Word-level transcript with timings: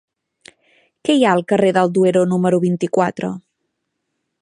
Què 1.09 1.15
hi 1.17 1.21
ha 1.27 1.35
al 1.37 1.45
carrer 1.53 1.71
del 1.79 1.93
Duero 1.99 2.25
número 2.35 2.63
vint-i-quatre? 2.67 3.35